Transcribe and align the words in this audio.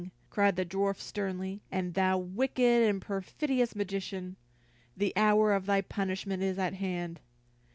cried 0.31 0.55
the 0.55 0.65
dwarf 0.65 0.97
sternly, 0.99 1.61
"and 1.71 1.93
thou, 1.93 2.17
wicked 2.17 2.81
and 2.89 3.03
perfidious 3.03 3.75
magician, 3.75 4.35
the 4.97 5.13
hour 5.15 5.53
of 5.53 5.67
thy 5.67 5.79
punishment 5.79 6.41
is 6.41 6.57
at 6.57 6.73
hand." 6.73 7.19